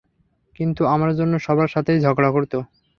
কিন্তু 0.59 0.81
আমার 0.93 1.11
জন্য 1.19 1.33
সবার 1.39 1.69
সাথেই 1.69 2.03
ঝগড়া 2.05 2.29
করতো। 2.35 2.57